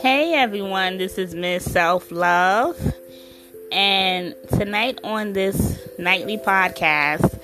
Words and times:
Hey 0.00 0.34
everyone, 0.34 0.96
this 0.98 1.18
is 1.18 1.34
Miss 1.34 1.64
Self 1.64 2.12
Love, 2.12 2.78
and 3.72 4.32
tonight 4.50 5.00
on 5.02 5.32
this 5.32 5.76
nightly 5.98 6.38
podcast, 6.38 7.36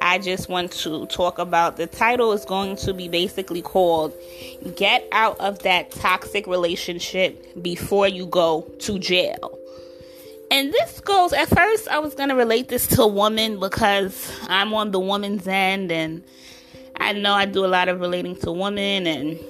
I 0.00 0.18
just 0.18 0.48
want 0.48 0.70
to 0.70 1.06
talk 1.06 1.40
about 1.40 1.78
the 1.78 1.88
title 1.88 2.32
is 2.32 2.44
going 2.44 2.76
to 2.76 2.94
be 2.94 3.08
basically 3.08 3.60
called 3.60 4.14
Get 4.76 5.04
Out 5.10 5.40
of 5.40 5.64
That 5.64 5.90
Toxic 5.90 6.46
Relationship 6.46 7.60
Before 7.60 8.06
You 8.06 8.26
Go 8.26 8.70
to 8.78 8.98
Jail. 9.00 9.58
And 10.52 10.72
this 10.72 11.00
goes, 11.00 11.32
at 11.32 11.48
first, 11.48 11.88
I 11.88 11.98
was 11.98 12.14
going 12.14 12.28
to 12.28 12.36
relate 12.36 12.68
this 12.68 12.86
to 12.86 13.02
a 13.02 13.08
woman 13.08 13.58
because 13.58 14.32
I'm 14.46 14.72
on 14.74 14.92
the 14.92 15.00
woman's 15.00 15.48
end, 15.48 15.90
and 15.90 16.22
I 16.94 17.14
know 17.14 17.32
I 17.32 17.46
do 17.46 17.64
a 17.64 17.66
lot 17.66 17.88
of 17.88 17.98
relating 17.98 18.36
to 18.36 18.52
women 18.52 19.08
and, 19.08 19.40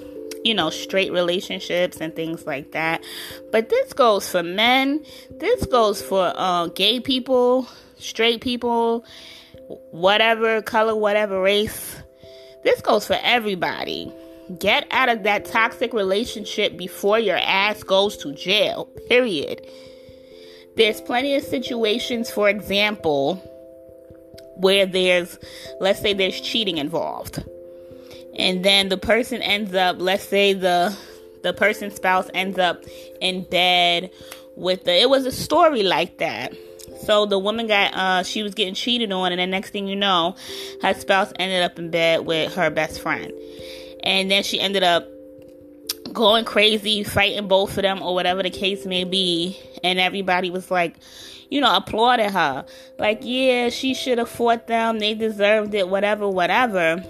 you 0.43 0.53
know, 0.53 0.69
straight 0.69 1.11
relationships 1.11 1.97
and 2.01 2.15
things 2.15 2.45
like 2.45 2.71
that. 2.71 3.03
But 3.51 3.69
this 3.69 3.93
goes 3.93 4.29
for 4.29 4.43
men, 4.43 5.03
this 5.29 5.65
goes 5.65 6.01
for 6.01 6.33
uh, 6.35 6.67
gay 6.67 6.99
people, 6.99 7.67
straight 7.97 8.41
people, 8.41 9.05
whatever 9.91 10.61
color, 10.61 10.95
whatever 10.95 11.41
race. 11.41 11.97
This 12.63 12.81
goes 12.81 13.07
for 13.07 13.17
everybody. 13.21 14.11
Get 14.59 14.85
out 14.91 15.09
of 15.09 15.23
that 15.23 15.45
toxic 15.45 15.93
relationship 15.93 16.77
before 16.77 17.19
your 17.19 17.37
ass 17.37 17.83
goes 17.83 18.17
to 18.17 18.33
jail, 18.33 18.85
period. 19.07 19.65
There's 20.75 21.01
plenty 21.01 21.35
of 21.35 21.43
situations, 21.43 22.29
for 22.29 22.49
example, 22.49 23.35
where 24.57 24.85
there's, 24.85 25.37
let's 25.79 26.01
say, 26.01 26.13
there's 26.13 26.39
cheating 26.39 26.77
involved. 26.77 27.43
And 28.37 28.63
then 28.63 28.89
the 28.89 28.97
person 28.97 29.41
ends 29.41 29.73
up, 29.75 29.97
let's 29.99 30.23
say 30.23 30.53
the 30.53 30.97
the 31.43 31.53
person's 31.53 31.95
spouse 31.95 32.29
ends 32.33 32.59
up 32.59 32.83
in 33.19 33.43
bed 33.43 34.11
with 34.55 34.83
the 34.83 34.93
it 34.93 35.09
was 35.09 35.25
a 35.25 35.31
story 35.31 35.83
like 35.83 36.19
that. 36.19 36.53
So 37.05 37.25
the 37.25 37.39
woman 37.39 37.67
got 37.67 37.93
uh 37.93 38.23
she 38.23 38.43
was 38.43 38.53
getting 38.53 38.73
cheated 38.73 39.11
on 39.11 39.31
and 39.31 39.41
the 39.41 39.47
next 39.47 39.71
thing 39.71 39.87
you 39.87 39.95
know, 39.95 40.35
her 40.81 40.93
spouse 40.93 41.31
ended 41.39 41.63
up 41.63 41.79
in 41.79 41.89
bed 41.89 42.25
with 42.25 42.53
her 42.55 42.69
best 42.69 43.01
friend. 43.01 43.31
And 44.03 44.29
then 44.29 44.43
she 44.43 44.59
ended 44.59 44.83
up 44.83 45.07
going 46.13 46.45
crazy, 46.45 47.03
fighting 47.03 47.47
both 47.47 47.77
of 47.77 47.83
them 47.83 48.01
or 48.01 48.13
whatever 48.13 48.43
the 48.43 48.49
case 48.49 48.85
may 48.85 49.03
be 49.03 49.59
and 49.83 49.99
everybody 49.99 50.49
was 50.49 50.69
like, 50.69 50.95
you 51.49 51.59
know, 51.59 51.75
applauded 51.75 52.31
her. 52.31 52.65
Like, 52.97 53.19
yeah, 53.23 53.69
she 53.69 53.93
should 53.93 54.17
have 54.17 54.29
fought 54.29 54.67
them. 54.67 54.99
They 54.99 55.13
deserved 55.13 55.73
it, 55.73 55.89
whatever, 55.89 56.27
whatever. 56.29 57.03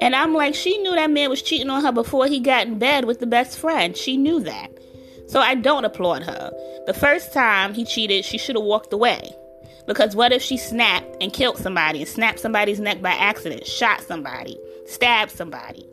And 0.00 0.14
I'm 0.14 0.32
like, 0.34 0.54
she 0.54 0.78
knew 0.78 0.94
that 0.94 1.10
man 1.10 1.30
was 1.30 1.42
cheating 1.42 1.70
on 1.70 1.82
her 1.84 1.92
before 1.92 2.26
he 2.26 2.40
got 2.40 2.66
in 2.66 2.78
bed 2.78 3.04
with 3.04 3.20
the 3.20 3.26
best 3.26 3.58
friend. 3.58 3.96
She 3.96 4.16
knew 4.16 4.40
that. 4.40 4.70
So 5.26 5.40
I 5.40 5.54
don't 5.54 5.84
applaud 5.84 6.22
her. 6.22 6.52
The 6.86 6.94
first 6.94 7.32
time 7.32 7.74
he 7.74 7.84
cheated, 7.84 8.24
she 8.24 8.38
should 8.38 8.56
have 8.56 8.64
walked 8.64 8.92
away. 8.92 9.30
Because 9.86 10.14
what 10.14 10.32
if 10.32 10.42
she 10.42 10.56
snapped 10.56 11.16
and 11.20 11.32
killed 11.32 11.58
somebody 11.58 12.00
and 12.00 12.08
snapped 12.08 12.40
somebody's 12.40 12.78
neck 12.78 13.00
by 13.02 13.12
accident, 13.12 13.66
shot 13.66 14.02
somebody, 14.02 14.58
stabbed 14.86 15.32
somebody? 15.32 15.86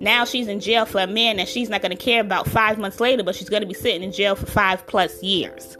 Now 0.00 0.24
she's 0.24 0.48
in 0.48 0.58
jail 0.58 0.84
for 0.84 1.00
a 1.00 1.06
man 1.06 1.36
that 1.36 1.48
she's 1.48 1.68
not 1.70 1.80
going 1.80 1.96
to 1.96 2.02
care 2.02 2.20
about 2.20 2.48
five 2.48 2.78
months 2.78 2.98
later, 2.98 3.22
but 3.22 3.36
she's 3.36 3.48
going 3.48 3.62
to 3.62 3.68
be 3.68 3.74
sitting 3.74 4.02
in 4.02 4.10
jail 4.10 4.34
for 4.34 4.46
five 4.46 4.84
plus 4.86 5.22
years. 5.22 5.76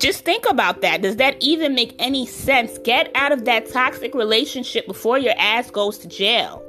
Just 0.00 0.24
think 0.24 0.48
about 0.48 0.80
that. 0.80 1.02
Does 1.02 1.16
that 1.16 1.36
even 1.40 1.74
make 1.74 1.94
any 1.98 2.24
sense? 2.24 2.78
Get 2.78 3.10
out 3.14 3.32
of 3.32 3.44
that 3.44 3.70
toxic 3.70 4.14
relationship 4.14 4.86
before 4.86 5.18
your 5.18 5.34
ass 5.36 5.70
goes 5.70 5.98
to 5.98 6.08
jail. 6.08 6.64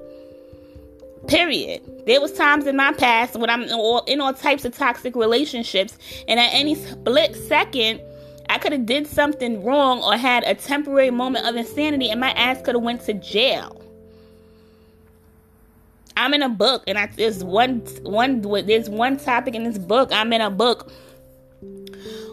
Period. 1.29 1.81
There 2.05 2.19
was 2.19 2.33
times 2.33 2.67
in 2.67 2.75
my 2.75 2.91
past 2.91 3.37
when 3.37 3.49
I'm 3.49 3.63
in 3.63 3.71
all, 3.71 4.03
in 4.03 4.19
all 4.19 4.33
types 4.33 4.65
of 4.65 4.75
toxic 4.75 5.15
relationships, 5.15 5.97
and 6.27 6.41
at 6.41 6.49
any 6.53 6.75
split 6.75 7.33
second, 7.47 8.01
I 8.49 8.57
could 8.57 8.73
have 8.73 8.85
did 8.85 9.07
something 9.07 9.63
wrong 9.63 10.03
or 10.03 10.17
had 10.17 10.43
a 10.43 10.53
temporary 10.53 11.11
moment 11.11 11.45
of 11.47 11.55
insanity, 11.55 12.09
and 12.09 12.19
my 12.19 12.31
ass 12.31 12.61
could 12.61 12.75
have 12.75 12.83
went 12.83 13.01
to 13.05 13.13
jail. 13.13 13.81
I'm 16.17 16.33
in 16.33 16.41
a 16.41 16.49
book, 16.49 16.83
and 16.85 16.97
I, 16.97 17.05
there's 17.15 17.45
one 17.45 17.79
one 18.03 18.41
there's 18.41 18.89
one 18.89 19.17
topic 19.17 19.55
in 19.55 19.63
this 19.63 19.77
book. 19.77 20.09
I'm 20.11 20.33
in 20.33 20.41
a 20.41 20.51
book 20.51 20.91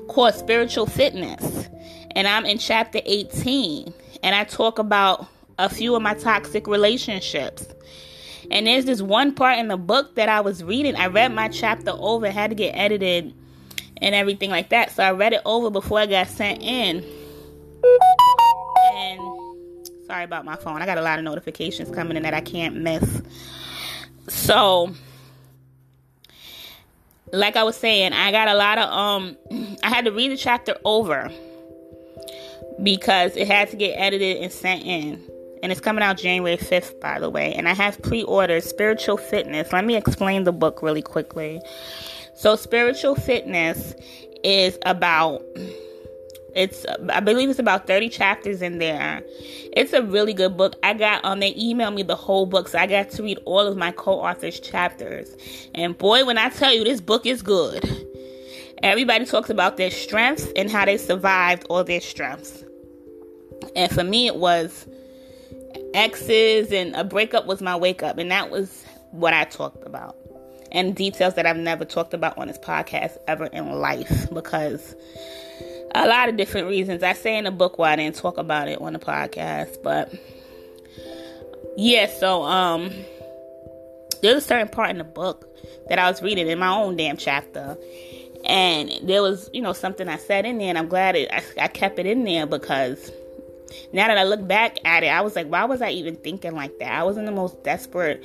called 0.08 0.34
Spiritual 0.34 0.86
Fitness, 0.86 1.68
and 2.12 2.26
I'm 2.26 2.44
in 2.44 2.58
chapter 2.58 3.00
18, 3.04 3.92
and 4.22 4.34
I 4.34 4.44
talk 4.44 4.78
about 4.78 5.26
a 5.58 5.68
few 5.68 5.94
of 5.94 6.02
my 6.02 6.14
toxic 6.14 6.66
relationships. 6.66 7.66
And 8.50 8.66
there's 8.66 8.86
this 8.86 9.02
one 9.02 9.34
part 9.34 9.58
in 9.58 9.68
the 9.68 9.76
book 9.76 10.14
that 10.14 10.28
I 10.28 10.40
was 10.40 10.64
reading. 10.64 10.96
I 10.96 11.08
read 11.08 11.34
my 11.34 11.48
chapter 11.48 11.90
over, 11.90 12.30
had 12.30 12.50
to 12.50 12.56
get 12.56 12.72
edited 12.72 13.34
and 14.00 14.14
everything 14.14 14.50
like 14.50 14.70
that. 14.70 14.90
So 14.90 15.02
I 15.02 15.10
read 15.10 15.32
it 15.34 15.42
over 15.44 15.70
before 15.70 15.98
I 15.98 16.06
got 16.06 16.28
sent 16.28 16.62
in. 16.62 17.04
And 18.94 19.20
sorry 20.06 20.24
about 20.24 20.44
my 20.44 20.56
phone. 20.56 20.80
I 20.80 20.86
got 20.86 20.98
a 20.98 21.02
lot 21.02 21.18
of 21.18 21.24
notifications 21.24 21.90
coming 21.90 22.16
in 22.16 22.22
that 22.22 22.34
I 22.34 22.40
can't 22.40 22.76
miss. 22.76 23.22
So, 24.28 24.94
like 27.32 27.56
I 27.56 27.64
was 27.64 27.76
saying, 27.76 28.12
I 28.12 28.30
got 28.32 28.48
a 28.48 28.54
lot 28.54 28.78
of 28.78 28.90
um 28.90 29.36
I 29.82 29.88
had 29.88 30.04
to 30.04 30.12
read 30.12 30.30
the 30.30 30.36
chapter 30.36 30.76
over 30.84 31.30
because 32.82 33.36
it 33.36 33.46
had 33.46 33.70
to 33.70 33.76
get 33.76 33.94
edited 33.94 34.38
and 34.38 34.52
sent 34.52 34.84
in. 34.84 35.22
And 35.62 35.72
it's 35.72 35.80
coming 35.80 36.04
out 36.04 36.18
January 36.18 36.56
5th, 36.56 37.00
by 37.00 37.18
the 37.18 37.28
way. 37.28 37.52
And 37.54 37.68
I 37.68 37.74
have 37.74 38.00
pre 38.02 38.22
ordered 38.22 38.62
Spiritual 38.62 39.16
Fitness. 39.16 39.72
Let 39.72 39.84
me 39.84 39.96
explain 39.96 40.44
the 40.44 40.52
book 40.52 40.82
really 40.82 41.02
quickly. 41.02 41.60
So, 42.34 42.54
Spiritual 42.54 43.16
Fitness 43.16 43.94
is 44.44 44.78
about 44.86 45.42
it's 46.54 46.86
I 47.10 47.20
believe 47.20 47.50
it's 47.50 47.58
about 47.58 47.86
30 47.86 48.08
chapters 48.08 48.62
in 48.62 48.78
there. 48.78 49.22
It's 49.72 49.92
a 49.92 50.02
really 50.02 50.32
good 50.32 50.56
book. 50.56 50.76
I 50.82 50.94
got 50.94 51.24
um 51.24 51.40
they 51.40 51.54
emailed 51.54 51.94
me 51.94 52.02
the 52.02 52.16
whole 52.16 52.46
book, 52.46 52.68
so 52.68 52.78
I 52.78 52.86
got 52.86 53.10
to 53.10 53.22
read 53.22 53.38
all 53.44 53.60
of 53.60 53.76
my 53.76 53.92
co-authors 53.92 54.60
chapters. 54.60 55.36
And 55.74 55.96
boy, 55.96 56.24
when 56.24 56.38
I 56.38 56.48
tell 56.48 56.72
you 56.72 56.84
this 56.84 57.00
book 57.00 57.26
is 57.26 57.42
good. 57.42 58.06
Everybody 58.82 59.24
talks 59.24 59.50
about 59.50 59.76
their 59.76 59.90
strengths 59.90 60.46
and 60.54 60.70
how 60.70 60.84
they 60.84 60.98
survived 60.98 61.66
all 61.68 61.82
their 61.82 62.00
strengths. 62.00 62.64
And 63.74 63.90
for 63.92 64.04
me 64.04 64.26
it 64.26 64.36
was 64.36 64.86
exes 65.94 66.70
and 66.72 66.94
a 66.94 67.02
breakup 67.02 67.46
was 67.46 67.60
my 67.60 67.74
wake 67.76 68.02
up 68.02 68.18
and 68.18 68.30
that 68.30 68.50
was 68.50 68.84
what 69.10 69.34
I 69.34 69.44
talked 69.44 69.84
about. 69.84 70.16
And 70.70 70.94
details 70.94 71.34
that 71.34 71.46
I've 71.46 71.56
never 71.56 71.84
talked 71.84 72.14
about 72.14 72.36
on 72.38 72.48
this 72.48 72.58
podcast 72.58 73.16
ever 73.26 73.46
in 73.46 73.72
life 73.72 74.28
because 74.32 74.94
a 75.94 76.06
lot 76.06 76.28
of 76.28 76.36
different 76.36 76.68
reasons. 76.68 77.02
I 77.02 77.12
say 77.12 77.36
in 77.36 77.44
the 77.44 77.50
book 77.50 77.78
why 77.78 77.92
I 77.92 77.96
didn't 77.96 78.16
talk 78.16 78.38
about 78.38 78.68
it 78.68 78.80
on 78.80 78.92
the 78.92 78.98
podcast, 78.98 79.82
but 79.82 80.12
yeah, 81.76 82.06
so 82.06 82.42
um 82.42 82.90
there's 84.20 84.36
a 84.36 84.46
certain 84.46 84.68
part 84.68 84.90
in 84.90 84.98
the 84.98 85.04
book 85.04 85.48
that 85.88 85.98
I 85.98 86.10
was 86.10 86.22
reading 86.22 86.48
in 86.48 86.58
my 86.58 86.74
own 86.74 86.96
damn 86.96 87.16
chapter. 87.16 87.76
And 88.44 88.90
there 89.02 89.22
was, 89.22 89.50
you 89.52 89.60
know, 89.60 89.72
something 89.72 90.08
I 90.08 90.16
said 90.16 90.46
in 90.46 90.58
there, 90.58 90.68
and 90.68 90.78
I'm 90.78 90.88
glad 90.88 91.16
it, 91.16 91.28
I, 91.30 91.42
I 91.60 91.68
kept 91.68 91.98
it 91.98 92.06
in 92.06 92.24
there 92.24 92.46
because 92.46 93.10
now 93.92 94.06
that 94.08 94.16
I 94.16 94.24
look 94.24 94.46
back 94.46 94.78
at 94.84 95.02
it, 95.02 95.08
I 95.08 95.20
was 95.20 95.36
like, 95.36 95.48
why 95.48 95.64
was 95.64 95.82
I 95.82 95.90
even 95.90 96.16
thinking 96.16 96.54
like 96.54 96.78
that? 96.78 96.92
I 96.92 97.02
was 97.02 97.16
in 97.16 97.24
the 97.24 97.32
most 97.32 97.62
desperate 97.64 98.24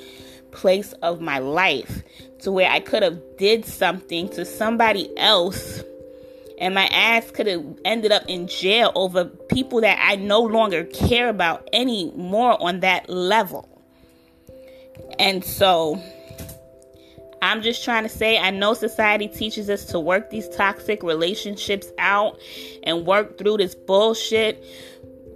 place 0.52 0.94
of 1.02 1.20
my 1.20 1.40
life 1.40 2.04
to 2.40 2.52
where 2.52 2.70
I 2.70 2.80
could 2.80 3.04
have 3.04 3.20
did 3.38 3.66
something 3.66 4.30
to 4.30 4.46
somebody 4.46 5.10
else 5.18 5.84
and 6.64 6.74
my 6.74 6.86
ass 6.86 7.30
could 7.30 7.46
have 7.48 7.62
ended 7.84 8.14
up 8.14 8.24
in 8.30 8.48
jail 8.48 8.94
over 8.96 9.26
people 9.26 9.82
that 9.82 10.00
I 10.02 10.16
no 10.16 10.40
longer 10.40 10.86
care 10.86 11.28
about 11.28 11.68
anymore 11.74 12.56
on 12.64 12.80
that 12.80 13.10
level. 13.10 13.68
And 15.20 15.44
so 15.44 16.02
I'm 17.42 17.62
just 17.64 17.84
trying 17.84 18.04
to 18.04 18.10
say 18.10 18.38
I 18.38 18.52
know 18.52 18.76
society 18.76 19.28
teaches 19.28 19.70
us 19.70 19.84
to 19.88 20.00
work 20.00 20.30
these 20.30 20.48
toxic 20.56 21.04
relationships 21.04 21.88
out 22.00 22.40
and 22.84 23.06
work 23.06 23.38
through 23.38 23.58
this 23.58 23.76
bullshit, 23.76 24.64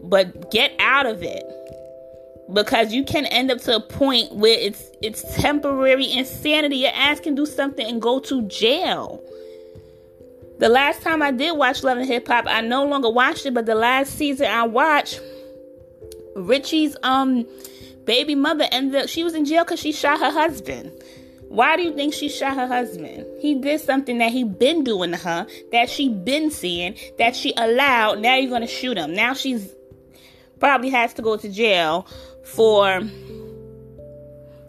but 0.03 0.49
get 0.49 0.71
out 0.79 1.07
of 1.07 1.23
it. 1.23 1.43
Because 2.53 2.93
you 2.93 3.03
can 3.03 3.25
end 3.25 3.51
up 3.51 3.59
to 3.63 3.75
a 3.75 3.81
point 3.81 4.33
where 4.33 4.57
it's 4.57 4.89
it's 5.01 5.23
temporary 5.35 6.09
insanity. 6.09 6.77
Your 6.77 6.93
ass 6.93 7.19
can 7.19 7.35
do 7.35 7.45
something 7.45 7.85
and 7.85 8.01
go 8.01 8.21
to 8.21 8.43
jail. 8.43 9.21
The 10.59 10.69
last 10.69 11.01
time 11.01 11.21
I 11.21 11.31
did 11.31 11.55
watch 11.55 11.83
Love 11.83 11.99
and 11.99 12.07
Hip 12.07 12.27
Hop, 12.27 12.45
I 12.47 12.61
no 12.61 12.85
longer 12.85 13.09
watched 13.09 13.45
it, 13.45 13.53
but 13.53 13.65
the 13.65 13.75
last 13.75 14.17
season 14.17 14.47
I 14.47 14.63
watched, 14.63 15.21
Richie's 16.35 16.95
um 17.03 17.45
baby 18.05 18.35
mother 18.35 18.65
ended 18.71 19.03
up 19.03 19.09
she 19.09 19.23
was 19.23 19.35
in 19.35 19.45
jail 19.45 19.63
because 19.63 19.79
she 19.79 19.91
shot 19.91 20.19
her 20.19 20.31
husband. 20.31 20.91
Why 21.49 21.77
do 21.77 21.83
you 21.83 21.93
think 21.93 22.13
she 22.13 22.27
shot 22.27 22.55
her 22.55 22.67
husband? 22.67 23.25
He 23.39 23.55
did 23.55 23.79
something 23.81 24.17
that 24.17 24.31
he 24.31 24.43
been 24.43 24.83
doing 24.83 25.11
to 25.11 25.17
her, 25.17 25.47
that 25.71 25.89
she 25.89 26.09
been 26.09 26.51
seeing, 26.51 26.95
that 27.17 27.35
she 27.35 27.53
allowed. 27.55 28.19
Now 28.19 28.35
you're 28.35 28.49
gonna 28.49 28.67
shoot 28.67 28.97
him. 28.97 29.13
Now 29.13 29.33
she's 29.33 29.73
probably 30.59 30.89
has 30.89 31.13
to 31.13 31.21
go 31.21 31.37
to 31.37 31.49
jail 31.49 32.07
for 32.43 33.01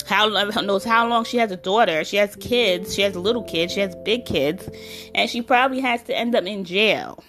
how 0.08 0.26
knows 0.28 0.84
how 0.84 1.06
long 1.08 1.24
she 1.24 1.36
has 1.36 1.52
a 1.52 1.56
daughter. 1.56 2.02
She 2.04 2.16
has 2.16 2.34
kids. 2.36 2.94
She 2.94 3.02
has 3.02 3.14
little 3.14 3.42
kids. 3.42 3.72
She 3.72 3.80
has 3.80 3.94
big 4.04 4.24
kids, 4.24 4.68
and 5.14 5.28
she 5.28 5.42
probably 5.42 5.80
has 5.80 6.02
to 6.04 6.16
end 6.16 6.34
up 6.34 6.44
in 6.44 6.64
jail. 6.64 7.22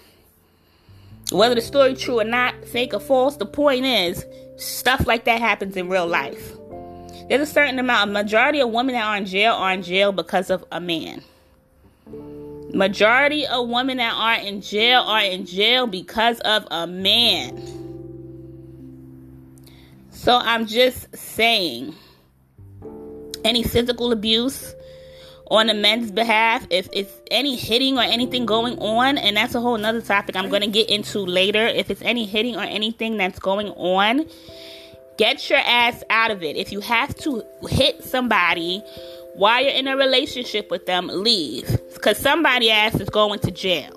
Whether 1.32 1.56
the 1.56 1.62
story 1.62 1.94
true 1.94 2.20
or 2.20 2.24
not, 2.24 2.66
fake 2.66 2.94
or 2.94 3.00
false, 3.00 3.38
the 3.38 3.46
point 3.46 3.86
is 3.86 4.26
stuff 4.58 5.06
like 5.06 5.26
that 5.26 5.40
happens 5.40 5.78
in 5.78 5.90
real 5.90 6.08
life. 6.08 6.54
There's 7.30 7.42
a 7.42 7.52
certain 7.52 7.78
amount. 7.78 8.10
A 8.10 8.14
majority 8.14 8.60
of 8.62 8.72
women 8.72 8.96
that 8.96 9.04
are 9.04 9.18
in 9.18 9.26
jail 9.26 9.54
are 9.54 9.72
in 9.72 9.84
jail 9.84 10.12
because 10.12 10.50
of 10.50 10.66
a 10.72 10.82
man. 10.82 11.22
Majority 12.74 13.46
of 13.46 13.68
women 13.70 13.98
that 13.98 14.14
are 14.14 14.44
in 14.44 14.62
jail 14.62 15.02
are 15.02 15.22
in 15.22 15.46
jail 15.46 15.86
because 15.86 16.40
of 16.40 16.68
a 16.72 16.88
man. 16.88 17.62
So 20.10 20.36
I'm 20.36 20.66
just 20.66 21.16
saying 21.16 21.94
any 23.50 23.64
physical 23.64 24.12
abuse 24.12 24.76
on 25.50 25.68
the 25.68 25.74
men's 25.74 26.12
behalf, 26.12 26.66
if 26.70 26.88
it's 26.94 27.12
any 27.32 27.56
hitting 27.56 27.98
or 27.98 28.04
anything 28.04 28.46
going 28.46 28.78
on, 28.80 29.18
and 29.18 29.36
that's 29.36 29.56
a 29.56 29.62
whole 29.62 29.78
nother 29.78 30.02
topic 30.02 30.36
I'm 30.36 30.50
going 30.50 30.62
to 30.62 30.68
get 30.68 30.90
into 30.90 31.20
later. 31.20 31.66
If 31.66 31.90
it's 31.90 32.02
any 32.04 32.26
hitting 32.26 32.56
or 32.56 32.62
anything 32.62 33.18
that's 33.18 33.40
going 33.40 33.70
on, 33.70 34.26
get 35.18 35.50
your 35.50 35.60
ass 35.60 36.04
out 36.10 36.32
of 36.32 36.44
it. 36.44 36.56
If 36.56 36.72
you 36.72 36.82
have 36.82 37.16
to 37.18 37.44
hit 37.68 38.04
somebody 38.04 38.84
while 39.34 39.64
you're 39.64 39.74
in 39.74 39.88
a 39.88 39.98
relationship 39.98 40.70
with 40.70 40.86
them, 40.86 41.08
leave. 41.08 41.68
Because 41.94 42.18
somebody 42.18 42.70
ass 42.70 43.00
is 43.00 43.10
going 43.10 43.40
to 43.40 43.52
jail. 43.52 43.96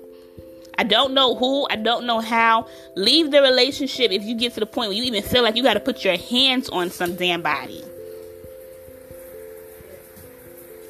I 0.79 0.83
don't 0.83 1.13
know 1.13 1.35
who, 1.35 1.67
I 1.69 1.75
don't 1.75 2.07
know 2.07 2.19
how. 2.19 2.67
Leave 2.95 3.29
the 3.29 3.43
relationship 3.43 4.11
if 4.11 4.23
you 4.23 4.35
get 4.35 4.55
to 4.55 4.59
the 4.59 4.65
point 4.65 4.89
where 4.89 4.97
you 4.97 5.03
even 5.03 5.21
feel 5.21 5.43
like 5.43 5.55
you 5.55 5.61
got 5.61 5.75
to 5.75 5.79
put 5.79 6.03
your 6.03 6.17
hands 6.17 6.67
on 6.69 6.89
some 6.89 7.15
damn 7.15 7.43
body. 7.43 7.83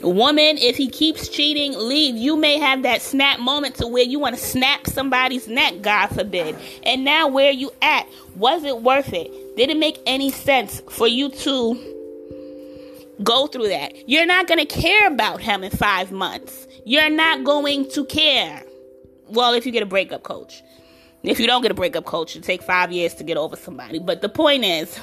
Woman, 0.04 0.58
if 0.58 0.76
he 0.76 0.90
keeps 0.90 1.30
cheating, 1.30 1.74
leave. 1.78 2.16
You 2.16 2.36
may 2.36 2.60
have 2.60 2.84
that 2.84 3.02
snap 3.02 3.40
moment 3.40 3.76
to 3.76 3.88
where 3.88 4.04
you 4.04 4.20
want 4.20 4.36
to 4.36 4.42
snap 4.42 4.88
somebody's 4.88 5.48
neck, 5.48 5.82
God 5.82 6.08
forbid. 6.08 6.56
And 6.84 7.04
now, 7.06 7.28
where 7.28 7.52
you 7.52 7.72
at? 7.82 8.08
Was 8.36 8.64
it 8.64 8.82
worth 8.82 9.14
it? 9.14 9.56
Did 9.56 9.70
it 9.70 9.78
make 9.78 10.00
any 10.06 10.30
sense 10.30 10.82
for 10.90 11.08
you 11.08 11.30
to 11.30 13.16
go 13.24 13.48
through 13.48 13.70
that? 13.70 14.10
You're 14.10 14.26
not 14.26 14.48
going 14.48 14.60
to 14.60 14.66
care 14.66 15.08
about 15.08 15.42
him 15.42 15.64
in 15.64 15.72
five 15.72 16.12
months. 16.12 16.68
You're 16.86 17.10
not 17.10 17.44
going 17.44 17.90
to 17.92 18.06
care. 18.06 18.64
Well, 19.28 19.54
if 19.54 19.66
you 19.66 19.72
get 19.72 19.84
a 19.84 19.88
breakup 19.88 20.24
coach. 20.24 20.62
If 21.24 21.40
you 21.40 21.48
don't 21.48 21.62
get 21.62 21.72
a 21.72 21.76
breakup 21.76 22.04
coach, 22.04 22.36
it 22.36 22.44
take 22.44 22.62
five 22.62 22.92
years 22.92 23.14
to 23.16 23.24
get 23.24 23.38
over 23.38 23.56
somebody. 23.56 23.98
But 23.98 24.22
the 24.22 24.28
point 24.28 24.66
is, 24.66 25.00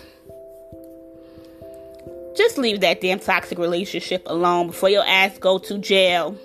just 2.34 2.58
leave 2.58 2.80
that 2.80 3.00
damn 3.00 3.18
toxic 3.18 3.58
relationship 3.58 4.22
alone 4.26 4.68
before 4.68 4.88
your 4.88 5.04
ass 5.06 5.36
go 5.38 5.58
to 5.58 5.78
jail 5.78 6.36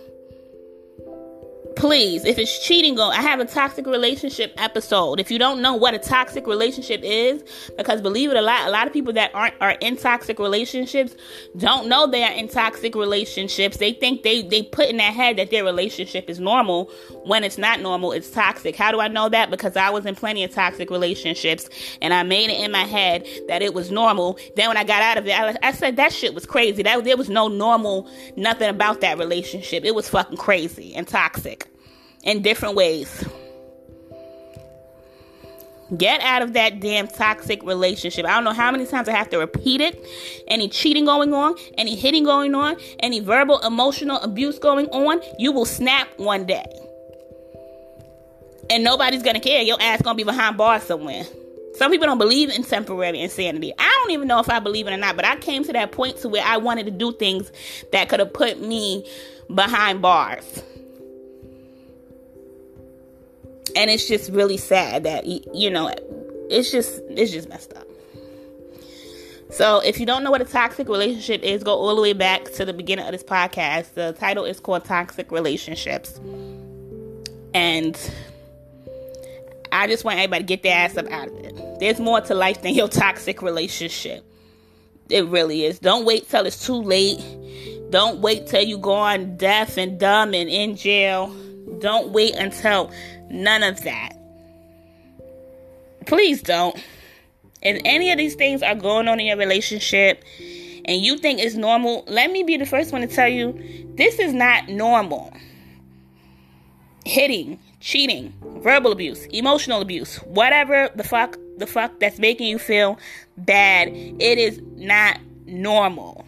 please 1.76 2.26
if 2.26 2.38
it's 2.38 2.66
cheating 2.66 2.96
go 2.96 3.10
i 3.10 3.22
have 3.22 3.40
a 3.40 3.46
toxic 3.46 3.86
relationship 3.86 4.54
episode. 4.58 5.20
If 5.20 5.32
you 5.32 5.40
don't 5.40 5.62
know 5.62 5.76
what 5.76 5.94
a 5.94 6.00
toxic 6.00 6.48
relationship 6.48 7.02
is 7.04 7.44
because 7.78 8.02
believe 8.02 8.32
it 8.32 8.38
a 8.38 8.42
lot 8.42 8.68
a 8.68 8.72
lot 8.72 8.88
of 8.88 8.94
people 8.94 9.14
that 9.14 9.32
aren't 9.34 9.56
are 9.62 9.72
in 9.82 9.98
toxic 9.98 10.40
relationships 10.40 11.16
don't 11.58 11.88
know 11.88 12.08
they 12.08 12.24
are 12.24 12.32
in 12.32 12.48
toxic 12.48 12.96
relationships. 12.96 13.78
They 13.78 13.94
think 13.94 14.24
they 14.24 14.42
they 14.42 14.64
put 14.64 14.90
in 14.90 14.98
their 14.98 15.12
head 15.12 15.38
that 15.38 15.52
their 15.52 15.64
relationship 15.64 16.30
is 16.30 16.40
normal 16.40 16.92
when 17.24 17.44
it's 17.44 17.58
not 17.58 17.82
normal 17.82 18.12
it's 18.12 18.30
toxic. 18.30 18.76
How 18.76 18.92
do 18.92 19.00
i 19.00 19.08
know 19.08 19.30
that? 19.30 19.52
Because 19.52 19.76
i 19.76 19.90
was 19.90 20.06
in 20.06 20.16
plenty 20.16 20.44
of 20.44 20.52
toxic 20.52 20.90
relationships 20.90 21.70
and 22.02 22.14
i 22.14 22.24
made 22.24 22.50
it 22.50 22.64
in 22.64 22.72
my 22.72 22.84
head 22.84 23.26
that 23.48 23.62
it 23.62 23.74
was 23.74 23.92
normal. 23.92 24.38
Then 24.56 24.70
when 24.70 24.78
i 24.78 24.84
got 24.84 25.02
out 25.02 25.18
of 25.18 25.28
it 25.28 25.40
i, 25.40 25.56
I 25.62 25.72
said 25.72 25.98
that 25.98 26.14
shit 26.14 26.34
was 26.34 26.46
crazy. 26.46 26.84
That 26.84 27.04
there 27.04 27.18
was 27.18 27.30
no 27.30 27.48
normal 27.48 28.10
nothing 28.36 28.70
about 28.70 29.02
that 29.02 29.18
relationship. 29.18 29.84
It 29.86 29.96
was 29.96 30.10
fucking 30.10 30.38
crazy 30.38 30.96
and 30.96 31.08
toxic 31.08 31.65
in 32.26 32.42
different 32.42 32.76
ways. 32.76 33.24
Get 35.96 36.20
out 36.22 36.42
of 36.42 36.54
that 36.54 36.80
damn 36.80 37.08
toxic 37.08 37.62
relationship. 37.64 38.26
I 38.26 38.32
don't 38.32 38.44
know 38.44 38.54
how 38.54 38.72
many 38.72 38.88
times 38.88 39.08
I 39.08 39.12
have 39.12 39.30
to 39.30 39.38
repeat 39.38 39.82
it. 39.82 40.04
Any 40.48 40.68
cheating 40.68 41.06
going 41.06 41.32
on, 41.32 41.56
any 41.78 41.96
hitting 41.96 42.24
going 42.24 42.56
on, 42.56 42.78
any 43.00 43.20
verbal, 43.20 43.60
emotional 43.60 44.18
abuse 44.18 44.58
going 44.58 44.88
on, 44.88 45.22
you 45.38 45.52
will 45.52 45.66
snap 45.66 46.08
one 46.18 46.46
day. 46.46 46.66
And 48.72 48.84
nobody's 48.84 49.22
gonna 49.22 49.40
care. 49.40 49.62
Your 49.62 49.78
ass 49.80 50.02
gonna 50.02 50.16
be 50.16 50.24
behind 50.24 50.58
bars 50.58 50.82
somewhere. 50.82 51.24
Some 51.76 51.92
people 51.92 52.08
don't 52.08 52.18
believe 52.18 52.50
in 52.50 52.64
temporary 52.64 53.20
insanity. 53.20 53.72
I 53.78 54.00
don't 54.02 54.12
even 54.12 54.28
know 54.28 54.40
if 54.40 54.50
I 54.50 54.60
believe 54.60 54.88
it 54.88 54.94
or 54.94 54.98
not, 54.98 55.16
but 55.16 55.26
I 55.26 55.36
came 55.36 55.64
to 55.66 55.74
that 55.74 55.92
point 55.92 56.18
to 56.22 56.30
where 56.30 56.44
I 56.44 56.58
wanted 56.58 56.86
to 56.86 56.92
do 56.92 57.12
things 57.12 57.52
that 57.92 58.10
could 58.10 58.20
have 58.20 58.34
put 58.34 58.60
me 58.60 59.08
behind 59.54 60.02
bars 60.02 60.64
and 63.76 63.90
it's 63.90 64.08
just 64.08 64.32
really 64.32 64.58
sad 64.58 65.04
that 65.04 65.26
you 65.26 65.70
know 65.70 65.94
it's 66.50 66.72
just 66.72 67.02
it's 67.10 67.32
just 67.32 67.50
messed 67.50 67.74
up. 67.74 67.88
So 69.52 69.80
if 69.80 70.00
you 70.00 70.06
don't 70.06 70.24
know 70.24 70.32
what 70.32 70.42
a 70.42 70.46
toxic 70.46 70.90
relationship 70.90 71.44
is 71.44 71.64
go 71.64 71.74
all 71.74 71.96
the 71.96 72.02
way 72.02 72.14
back 72.14 72.46
to 72.54 72.66
the 72.66 72.74
beginning 72.74 73.06
of 73.06 73.12
this 73.12 73.24
podcast. 73.24 73.94
The 73.94 74.14
title 74.14 74.44
is 74.44 74.60
called 74.60 74.86
toxic 74.86 75.32
relationships. 75.32 76.20
And 77.54 77.98
i 79.72 79.88
just 79.88 80.04
want 80.04 80.18
everybody 80.18 80.44
to 80.44 80.48
get 80.48 80.64
their 80.64 80.76
ass 80.76 80.98
up 80.98 81.08
out 81.08 81.28
of 81.28 81.36
it. 81.36 81.80
There's 81.80 82.00
more 82.00 82.22
to 82.22 82.34
life 82.34 82.62
than 82.62 82.74
your 82.74 82.88
toxic 82.88 83.42
relationship. 83.42 84.26
It 85.10 85.26
really 85.28 85.66
is. 85.66 85.80
Don't 85.80 86.06
wait 86.06 86.30
till 86.30 86.46
it's 86.46 86.66
too 86.66 86.82
late. 86.82 87.24
Don't 87.92 88.20
wait 88.20 88.48
till 88.48 88.64
you 88.64 88.78
go 88.78 88.94
on 88.94 89.38
deaf 89.38 89.78
and 89.78 90.00
dumb 90.00 90.34
and 90.34 90.50
in 90.50 90.76
jail 90.76 91.34
don't 91.80 92.12
wait 92.12 92.36
until 92.36 92.92
None 93.30 93.64
of 93.64 93.82
that. 93.84 94.14
Please 96.06 96.42
don't. 96.42 96.76
If 97.62 97.82
any 97.84 98.12
of 98.12 98.18
these 98.18 98.36
things 98.36 98.62
are 98.62 98.76
going 98.76 99.08
on 99.08 99.20
in 99.20 99.26
your 99.26 99.38
relationship 99.38 100.24
and 100.86 101.02
you 101.02 101.18
think 101.18 101.40
it's 101.40 101.56
normal, 101.56 102.04
let 102.08 102.32
me 102.32 102.44
be 102.44 102.58
the 102.58 102.66
first 102.66 102.92
one 102.92 103.02
to 103.02 103.08
tell 103.08 103.28
you 103.28 103.94
this 103.96 104.20
is 104.20 104.34
not 104.34 104.70
normal. 104.70 105.34
Hitting, 107.06 107.60
cheating, 107.80 108.34
verbal 108.60 108.92
abuse, 108.92 109.26
emotional 109.28 109.82
abuse, 109.82 110.18
whatever 110.18 110.90
the 110.96 111.04
fuck 111.04 111.38
the 111.58 111.66
fuck 111.66 112.00
that's 112.00 112.20
making 112.20 112.48
you 112.48 112.60
feel 112.60 113.00
bad, 113.38 113.88
it 113.90 114.38
is 114.38 114.62
not 114.76 115.20
normal. 115.46 116.26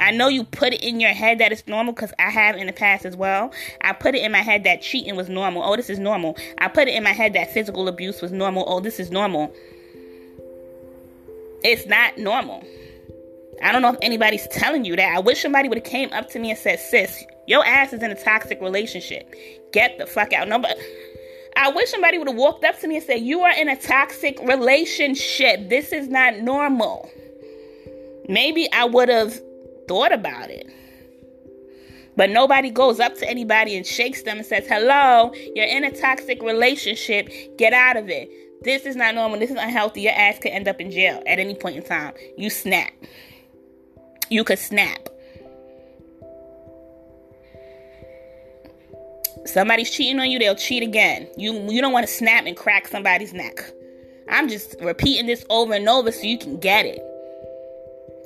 I 0.00 0.10
know 0.12 0.28
you 0.28 0.44
put 0.44 0.72
it 0.72 0.82
in 0.82 0.98
your 0.98 1.10
head 1.10 1.38
that 1.38 1.52
it's 1.52 1.66
normal 1.66 1.92
because 1.92 2.12
I 2.18 2.30
have 2.30 2.56
in 2.56 2.66
the 2.66 2.72
past 2.72 3.04
as 3.04 3.16
well. 3.16 3.52
I 3.82 3.92
put 3.92 4.14
it 4.14 4.22
in 4.24 4.32
my 4.32 4.40
head 4.40 4.64
that 4.64 4.82
cheating 4.82 5.14
was 5.14 5.28
normal. 5.28 5.62
Oh, 5.62 5.76
this 5.76 5.90
is 5.90 5.98
normal. 5.98 6.36
I 6.58 6.68
put 6.68 6.88
it 6.88 6.94
in 6.94 7.02
my 7.02 7.12
head 7.12 7.34
that 7.34 7.52
physical 7.52 7.86
abuse 7.86 8.22
was 8.22 8.32
normal. 8.32 8.64
Oh, 8.66 8.80
this 8.80 8.98
is 8.98 9.10
normal. 9.10 9.54
It's 11.62 11.86
not 11.86 12.16
normal. 12.16 12.64
I 13.62 13.72
don't 13.72 13.82
know 13.82 13.90
if 13.90 13.98
anybody's 14.00 14.48
telling 14.48 14.86
you 14.86 14.96
that. 14.96 15.14
I 15.14 15.18
wish 15.20 15.42
somebody 15.42 15.68
would 15.68 15.78
have 15.78 15.86
came 15.86 16.10
up 16.12 16.30
to 16.30 16.38
me 16.38 16.50
and 16.50 16.58
said, 16.58 16.80
"Sis, 16.80 17.22
your 17.46 17.64
ass 17.64 17.92
is 17.92 18.02
in 18.02 18.10
a 18.10 18.14
toxic 18.14 18.60
relationship. 18.62 19.34
Get 19.72 19.98
the 19.98 20.06
fuck 20.06 20.32
out." 20.32 20.48
No, 20.48 20.58
but 20.58 20.78
I 21.56 21.70
wish 21.70 21.90
somebody 21.90 22.16
would 22.16 22.28
have 22.28 22.38
walked 22.38 22.64
up 22.64 22.78
to 22.80 22.88
me 22.88 22.96
and 22.96 23.04
said, 23.04 23.20
"You 23.20 23.42
are 23.42 23.52
in 23.52 23.68
a 23.68 23.76
toxic 23.76 24.40
relationship. 24.40 25.68
This 25.68 25.92
is 25.92 26.08
not 26.08 26.38
normal." 26.38 27.10
Maybe 28.28 28.66
I 28.72 28.84
would 28.86 29.10
have 29.10 29.38
thought 29.90 30.12
about 30.12 30.50
it. 30.50 30.72
But 32.16 32.30
nobody 32.30 32.70
goes 32.70 33.00
up 33.00 33.16
to 33.16 33.28
anybody 33.28 33.76
and 33.76 33.84
shakes 33.84 34.22
them 34.22 34.36
and 34.36 34.46
says, 34.46 34.64
Hello, 34.68 35.32
you're 35.56 35.66
in 35.66 35.82
a 35.82 35.90
toxic 35.90 36.40
relationship. 36.42 37.28
Get 37.58 37.72
out 37.72 37.96
of 37.96 38.08
it. 38.08 38.30
This 38.62 38.86
is 38.86 38.94
not 38.94 39.16
normal. 39.16 39.40
This 39.40 39.50
is 39.50 39.56
unhealthy. 39.56 40.02
Your 40.02 40.12
ass 40.12 40.38
could 40.38 40.52
end 40.52 40.68
up 40.68 40.80
in 40.80 40.92
jail 40.92 41.20
at 41.26 41.40
any 41.40 41.56
point 41.56 41.76
in 41.76 41.82
time. 41.82 42.14
You 42.36 42.50
snap. 42.50 42.92
You 44.28 44.44
could 44.44 44.60
snap. 44.60 45.08
Somebody's 49.44 49.90
cheating 49.90 50.20
on 50.20 50.30
you, 50.30 50.38
they'll 50.38 50.54
cheat 50.54 50.84
again. 50.84 51.26
You 51.36 51.52
you 51.68 51.80
don't 51.80 51.92
want 51.92 52.06
to 52.06 52.12
snap 52.12 52.44
and 52.46 52.56
crack 52.56 52.86
somebody's 52.86 53.32
neck. 53.32 53.58
I'm 54.28 54.48
just 54.48 54.76
repeating 54.80 55.26
this 55.26 55.44
over 55.50 55.72
and 55.72 55.88
over 55.88 56.12
so 56.12 56.22
you 56.22 56.38
can 56.38 56.60
get 56.60 56.86
it. 56.86 57.00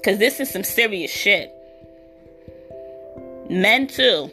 Cause 0.05 0.19
this 0.19 0.41
is 0.41 0.51
some 0.51 0.65
serious 0.65 1.11
shit. 1.11 1.54
Men 3.51 3.87
too. 3.87 4.31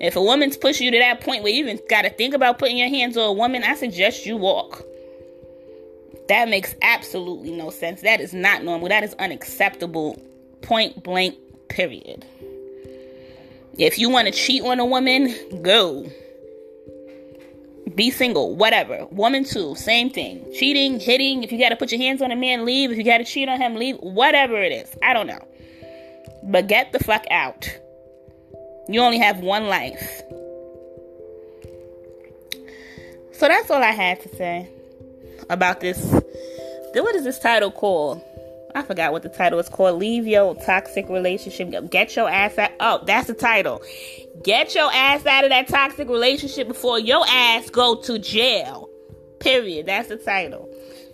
If 0.00 0.16
a 0.16 0.22
woman's 0.22 0.56
pushing 0.56 0.86
you 0.86 0.90
to 0.90 0.98
that 0.98 1.20
point 1.20 1.42
where 1.42 1.52
you 1.52 1.60
even 1.60 1.78
got 1.88 2.02
to 2.02 2.10
think 2.10 2.34
about 2.34 2.58
putting 2.58 2.76
your 2.76 2.88
hands 2.88 3.16
on 3.16 3.24
a 3.24 3.32
woman, 3.32 3.62
I 3.62 3.76
suggest 3.76 4.26
you 4.26 4.36
walk. 4.36 4.82
That 6.28 6.48
makes 6.48 6.74
absolutely 6.82 7.52
no 7.52 7.70
sense. 7.70 8.02
That 8.02 8.20
is 8.20 8.32
not 8.32 8.64
normal. 8.64 8.88
That 8.88 9.04
is 9.04 9.14
unacceptable. 9.14 10.20
Point 10.62 11.02
blank, 11.02 11.36
period. 11.68 12.24
If 13.78 13.98
you 13.98 14.10
want 14.10 14.26
to 14.26 14.32
cheat 14.32 14.62
on 14.62 14.80
a 14.80 14.84
woman, 14.84 15.34
go. 15.62 16.10
Be 17.94 18.10
single, 18.10 18.56
whatever. 18.56 19.06
Woman 19.10 19.44
too, 19.44 19.74
same 19.74 20.10
thing. 20.10 20.44
Cheating, 20.52 21.00
hitting. 21.00 21.42
If 21.42 21.52
you 21.52 21.58
got 21.58 21.70
to 21.70 21.76
put 21.76 21.92
your 21.92 22.00
hands 22.00 22.22
on 22.22 22.30
a 22.30 22.36
man, 22.36 22.64
leave. 22.64 22.90
If 22.90 22.96
you 22.96 23.04
got 23.04 23.18
to 23.18 23.24
cheat 23.24 23.48
on 23.48 23.60
him, 23.60 23.74
leave. 23.74 23.96
Whatever 23.96 24.56
it 24.62 24.72
is. 24.72 24.94
I 25.02 25.12
don't 25.14 25.26
know. 25.26 25.46
But 26.44 26.68
get 26.68 26.92
the 26.92 26.98
fuck 26.98 27.24
out. 27.30 27.68
You 28.88 29.00
only 29.00 29.18
have 29.18 29.40
one 29.40 29.66
life. 29.66 30.22
So 33.32 33.48
that's 33.48 33.70
all 33.70 33.82
I 33.82 33.90
had 33.90 34.20
to 34.22 34.28
say 34.36 34.68
about 35.50 35.80
this. 35.80 36.00
Then 36.94 37.02
What 37.02 37.14
is 37.14 37.24
this 37.24 37.38
title 37.38 37.70
called? 37.70 38.22
I 38.74 38.82
forgot 38.82 39.12
what 39.12 39.22
the 39.22 39.28
title 39.28 39.58
is 39.58 39.68
called. 39.68 39.98
Leave 39.98 40.26
your 40.26 40.54
toxic 40.54 41.08
relationship. 41.08 41.90
Get 41.90 42.16
your 42.16 42.28
ass 42.28 42.56
out. 42.56 42.70
Oh, 42.80 43.00
that's 43.04 43.26
the 43.26 43.34
title. 43.34 43.82
Get 44.42 44.74
your 44.74 44.90
ass 44.92 45.26
out 45.26 45.44
of 45.44 45.50
that 45.50 45.68
toxic 45.68 46.08
relationship 46.08 46.68
before 46.68 46.98
your 46.98 47.24
ass 47.28 47.68
go 47.68 47.96
to 48.02 48.18
jail. 48.18 48.88
Period. 49.40 49.86
That's 49.86 50.08
the 50.08 50.16
title. 50.16 50.71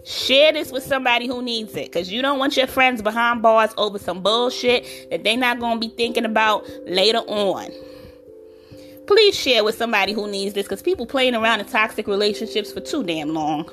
Share 0.09 0.55
this 0.55 0.73
with 0.73 0.85
somebody 0.85 1.27
who 1.27 1.43
needs 1.43 1.77
it 1.77 1.93
because 1.93 2.11
you 2.11 2.23
don't 2.23 2.39
want 2.39 2.57
your 2.57 2.67
friends 2.67 3.03
behind 3.03 3.43
bars 3.43 3.75
over 3.77 3.99
some 3.99 4.23
bullshit 4.23 5.11
that 5.11 5.23
they're 5.23 5.37
not 5.37 5.61
going 5.61 5.79
to 5.79 5.87
be 5.87 5.95
thinking 5.95 6.25
about 6.25 6.67
later 6.87 7.19
on. 7.19 7.71
Please 9.07 9.39
share 9.39 9.63
with 9.63 9.77
somebody 9.77 10.15
who 10.15 10.27
needs 10.27 10.55
this 10.55 10.65
because 10.65 10.81
people 10.81 11.05
playing 11.05 11.35
around 11.35 11.61
in 11.61 11.67
toxic 11.67 12.07
relationships 12.07 12.73
for 12.73 12.81
too 12.81 13.05
damn 13.05 13.35
long. 13.35 13.71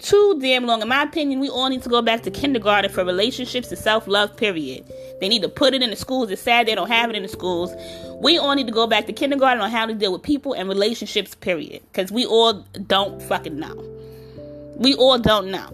Too 0.00 0.40
damn 0.40 0.66
long. 0.66 0.82
In 0.82 0.88
my 0.88 1.04
opinion, 1.04 1.38
we 1.38 1.48
all 1.48 1.68
need 1.68 1.84
to 1.84 1.88
go 1.88 2.02
back 2.02 2.24
to 2.24 2.32
kindergarten 2.32 2.90
for 2.90 3.04
relationships 3.04 3.68
and 3.68 3.78
self 3.78 4.08
love, 4.08 4.36
period. 4.36 4.84
They 5.20 5.28
need 5.28 5.42
to 5.42 5.48
put 5.48 5.72
it 5.72 5.82
in 5.82 5.90
the 5.90 5.96
schools. 5.96 6.32
It's 6.32 6.42
sad 6.42 6.66
they 6.66 6.74
don't 6.74 6.90
have 6.90 7.10
it 7.10 7.16
in 7.16 7.22
the 7.22 7.28
schools. 7.28 7.72
We 8.20 8.38
all 8.38 8.56
need 8.56 8.66
to 8.66 8.72
go 8.72 8.88
back 8.88 9.06
to 9.06 9.12
kindergarten 9.12 9.62
on 9.62 9.70
how 9.70 9.86
to 9.86 9.94
deal 9.94 10.12
with 10.12 10.24
people 10.24 10.52
and 10.52 10.68
relationships, 10.68 11.36
period. 11.36 11.80
Because 11.92 12.10
we 12.10 12.26
all 12.26 12.54
don't 12.88 13.22
fucking 13.22 13.56
know. 13.56 13.93
We 14.76 14.94
all 14.94 15.18
don't 15.18 15.50
know. 15.50 15.70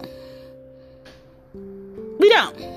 We 2.19 2.29
don't. 2.29 2.71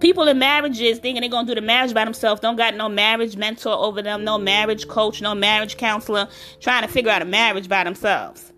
People 0.00 0.28
in 0.28 0.38
marriages 0.38 0.98
thinking 0.98 1.22
they're 1.22 1.30
gonna 1.30 1.46
do 1.46 1.54
the 1.54 1.60
marriage 1.60 1.92
by 1.92 2.04
themselves 2.04 2.40
don't 2.40 2.56
got 2.56 2.76
no 2.76 2.88
marriage 2.88 3.36
mentor 3.36 3.72
over 3.72 4.00
them, 4.00 4.22
no 4.22 4.38
marriage 4.38 4.86
coach, 4.86 5.20
no 5.20 5.34
marriage 5.34 5.76
counselor 5.76 6.28
trying 6.60 6.86
to 6.86 6.88
figure 6.88 7.10
out 7.10 7.22
a 7.22 7.24
marriage 7.24 7.68
by 7.68 7.82
themselves. 7.82 8.52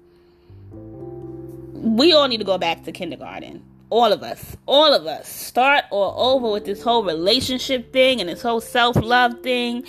We 0.72 2.12
all 2.12 2.28
need 2.28 2.38
to 2.38 2.44
go 2.44 2.58
back 2.58 2.84
to 2.84 2.92
kindergarten. 2.92 3.64
All 3.88 4.12
of 4.12 4.22
us. 4.22 4.56
All 4.66 4.92
of 4.92 5.06
us. 5.06 5.28
Start 5.28 5.84
all 5.90 6.34
over 6.34 6.52
with 6.52 6.64
this 6.64 6.82
whole 6.82 7.04
relationship 7.04 7.92
thing 7.92 8.20
and 8.20 8.28
this 8.28 8.42
whole 8.42 8.60
self 8.60 8.96
love 8.96 9.40
thing. 9.42 9.84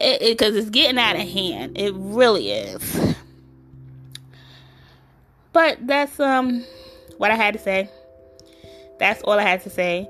Because 0.00 0.20
it, 0.20 0.42
it, 0.42 0.56
it's 0.56 0.70
getting 0.70 0.98
out 0.98 1.14
of 1.14 1.22
hand. 1.22 1.78
It 1.78 1.92
really 1.94 2.50
is. 2.50 3.14
But 5.54 5.78
that's 5.86 6.20
um 6.20 6.66
what 7.16 7.30
I 7.30 7.36
had 7.36 7.54
to 7.54 7.60
say. 7.60 7.88
That's 8.98 9.22
all 9.22 9.38
I 9.38 9.42
had 9.42 9.62
to 9.62 9.70
say. 9.70 10.08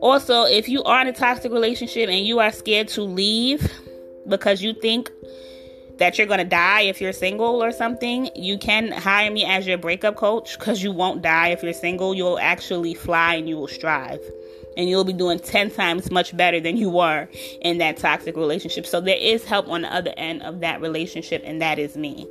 Also, 0.00 0.44
if 0.44 0.68
you 0.68 0.82
are 0.84 1.00
in 1.02 1.08
a 1.08 1.12
toxic 1.12 1.52
relationship 1.52 2.08
and 2.08 2.24
you 2.26 2.38
are 2.38 2.50
scared 2.50 2.88
to 2.88 3.02
leave 3.02 3.70
because 4.28 4.62
you 4.62 4.72
think 4.72 5.10
that 5.98 6.18
you're 6.18 6.26
going 6.26 6.38
to 6.38 6.44
die 6.44 6.82
if 6.82 7.00
you're 7.00 7.12
single 7.12 7.62
or 7.62 7.70
something, 7.70 8.28
you 8.34 8.58
can 8.58 8.90
hire 8.90 9.30
me 9.30 9.44
as 9.44 9.66
your 9.66 9.78
breakup 9.78 10.16
coach 10.16 10.58
because 10.58 10.82
you 10.82 10.90
won't 10.90 11.22
die 11.22 11.48
if 11.48 11.62
you're 11.62 11.72
single. 11.72 12.14
You'll 12.14 12.38
actually 12.38 12.94
fly 12.94 13.36
and 13.36 13.48
you 13.48 13.56
will 13.56 13.68
strive. 13.68 14.20
And 14.76 14.88
you'll 14.88 15.04
be 15.04 15.12
doing 15.12 15.38
10 15.38 15.70
times 15.70 16.10
much 16.10 16.36
better 16.36 16.58
than 16.58 16.76
you 16.76 16.90
were 16.90 17.28
in 17.60 17.78
that 17.78 17.96
toxic 17.98 18.36
relationship. 18.36 18.86
So 18.86 19.00
there 19.00 19.16
is 19.16 19.44
help 19.44 19.68
on 19.68 19.82
the 19.82 19.94
other 19.94 20.12
end 20.16 20.42
of 20.42 20.60
that 20.60 20.80
relationship, 20.80 21.42
and 21.44 21.62
that 21.62 21.78
is 21.78 21.96
me. 21.96 22.26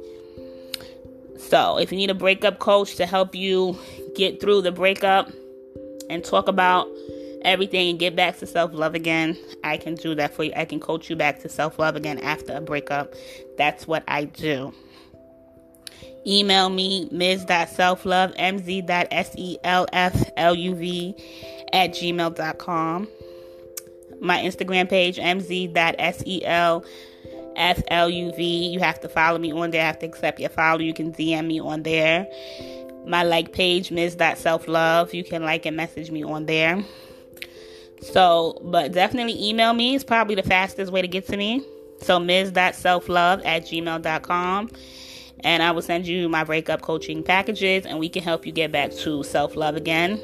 So, 1.37 1.77
if 1.77 1.91
you 1.91 1.97
need 1.97 2.09
a 2.09 2.15
breakup 2.15 2.59
coach 2.59 2.95
to 2.95 3.05
help 3.05 3.35
you 3.35 3.77
get 4.15 4.39
through 4.39 4.61
the 4.61 4.71
breakup 4.71 5.31
and 6.09 6.23
talk 6.23 6.47
about 6.47 6.87
everything 7.43 7.89
and 7.89 7.99
get 7.99 8.15
back 8.15 8.37
to 8.39 8.47
self 8.47 8.73
love 8.73 8.95
again, 8.95 9.37
I 9.63 9.77
can 9.77 9.95
do 9.95 10.15
that 10.15 10.33
for 10.33 10.43
you. 10.43 10.53
I 10.55 10.65
can 10.65 10.79
coach 10.79 11.09
you 11.09 11.15
back 11.15 11.39
to 11.41 11.49
self 11.49 11.79
love 11.79 11.95
again 11.95 12.19
after 12.19 12.53
a 12.53 12.61
breakup. 12.61 13.13
That's 13.57 13.87
what 13.87 14.03
I 14.07 14.25
do. 14.25 14.73
Email 16.25 16.69
me, 16.69 17.09
ms.selflove, 17.11 18.37
mz.selfluv 18.37 19.63
at 21.73 21.89
gmail.com. 21.91 23.07
My 24.21 24.37
Instagram 24.37 24.89
page, 24.89 25.17
mz.sel 25.17 26.85
F 27.55 27.81
L 27.89 28.09
U 28.09 28.31
V. 28.33 28.67
You 28.67 28.79
have 28.79 28.99
to 29.01 29.09
follow 29.09 29.37
me 29.37 29.51
on 29.51 29.71
there. 29.71 29.81
I 29.81 29.85
have 29.85 29.99
to 29.99 30.05
accept 30.05 30.39
your 30.39 30.49
follow. 30.49 30.79
You 30.79 30.93
can 30.93 31.13
DM 31.13 31.47
me 31.47 31.59
on 31.59 31.83
there. 31.83 32.27
My 33.05 33.23
like 33.23 33.51
page, 33.51 33.91
Ms. 33.91 34.17
Self 34.35 34.67
Love. 34.67 35.13
You 35.13 35.23
can 35.23 35.43
like 35.43 35.65
and 35.65 35.75
message 35.75 36.11
me 36.11 36.23
on 36.23 36.45
there. 36.45 36.83
So, 38.01 38.59
but 38.63 38.91
definitely 38.91 39.49
email 39.49 39.73
me. 39.73 39.95
It's 39.95 40.03
probably 40.03 40.35
the 40.35 40.43
fastest 40.43 40.91
way 40.91 41.01
to 41.01 41.07
get 41.07 41.27
to 41.27 41.37
me. 41.37 41.65
So, 42.01 42.19
ms.selflove 42.19 43.45
at 43.45 43.63
gmail.com. 43.63 44.69
And 45.39 45.63
I 45.63 45.71
will 45.71 45.81
send 45.81 46.07
you 46.07 46.29
my 46.29 46.43
breakup 46.43 46.81
coaching 46.81 47.23
packages 47.23 47.85
and 47.85 47.99
we 47.99 48.09
can 48.09 48.23
help 48.23 48.45
you 48.45 48.51
get 48.51 48.71
back 48.71 48.91
to 48.91 49.23
self 49.23 49.55
love 49.55 49.75
again. 49.75 50.21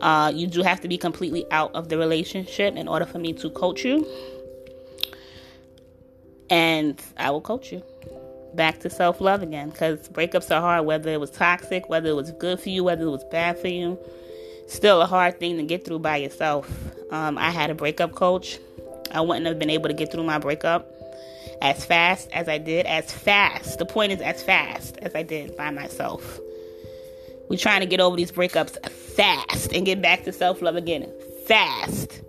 Uh, 0.00 0.30
you 0.34 0.46
do 0.46 0.62
have 0.62 0.80
to 0.80 0.88
be 0.88 0.96
completely 0.96 1.44
out 1.50 1.74
of 1.74 1.88
the 1.88 1.98
relationship 1.98 2.76
in 2.76 2.86
order 2.86 3.04
for 3.04 3.18
me 3.18 3.32
to 3.32 3.50
coach 3.50 3.84
you 3.84 4.06
and 6.50 7.00
I 7.16 7.30
will 7.30 7.40
coach 7.40 7.72
you 7.72 7.82
back 8.54 8.80
to 8.80 8.90
self 8.90 9.20
love 9.20 9.42
again 9.42 9.70
because 9.70 10.08
breakups 10.08 10.54
are 10.54 10.60
hard, 10.60 10.86
whether 10.86 11.10
it 11.10 11.20
was 11.20 11.30
toxic, 11.30 11.88
whether 11.88 12.08
it 12.10 12.16
was 12.16 12.30
good 12.32 12.60
for 12.60 12.68
you, 12.68 12.84
whether 12.84 13.04
it 13.04 13.10
was 13.10 13.24
bad 13.24 13.58
for 13.58 13.68
you. 13.68 13.98
Still 14.66 15.00
a 15.00 15.06
hard 15.06 15.40
thing 15.40 15.56
to 15.56 15.62
get 15.62 15.84
through 15.84 16.00
by 16.00 16.16
yourself. 16.16 16.70
Um, 17.10 17.38
I 17.38 17.50
had 17.50 17.70
a 17.70 17.74
breakup 17.74 18.12
coach. 18.12 18.58
I 19.12 19.22
wouldn't 19.22 19.46
have 19.46 19.58
been 19.58 19.70
able 19.70 19.88
to 19.88 19.94
get 19.94 20.12
through 20.12 20.24
my 20.24 20.38
breakup 20.38 20.86
as 21.62 21.84
fast 21.84 22.28
as 22.32 22.48
I 22.48 22.58
did, 22.58 22.86
as 22.86 23.10
fast. 23.10 23.78
The 23.78 23.86
point 23.86 24.12
is, 24.12 24.20
as 24.20 24.42
fast 24.42 24.98
as 24.98 25.14
I 25.14 25.22
did 25.22 25.56
by 25.56 25.70
myself. 25.70 26.38
We're 27.48 27.56
trying 27.56 27.80
to 27.80 27.86
get 27.86 28.00
over 28.00 28.16
these 28.16 28.30
breakups 28.30 28.86
fast 28.90 29.72
and 29.72 29.86
get 29.86 30.02
back 30.02 30.24
to 30.24 30.32
self 30.32 30.60
love 30.60 30.76
again 30.76 31.10
fast. 31.46 32.20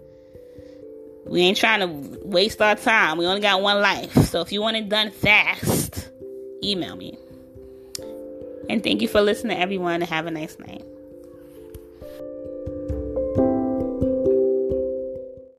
We 1.30 1.42
ain't 1.42 1.58
trying 1.58 1.82
to 1.82 2.20
waste 2.24 2.60
our 2.62 2.76
time. 2.76 3.18
We 3.20 3.28
only 3.28 3.42
got 3.42 3.62
one 3.62 3.82
life. 3.82 4.12
So 4.26 4.42
if 4.42 4.52
you 4.52 4.62
want 4.62 4.78
it 4.78 4.90
done 4.90 5.12
fast, 5.12 6.10
email 6.64 6.96
me. 6.96 7.18
And 8.68 8.84
thank 8.84 9.02
you 9.02 9.08
for 9.08 9.22
listening, 9.22 9.58
everyone, 9.58 9.96
and 9.96 10.04
have 10.04 10.26
a 10.26 10.32
nice 10.32 10.58
night. 10.60 10.84